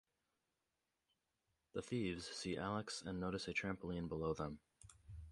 [1.73, 4.57] The thieves see Alex and notice a trampoline below them.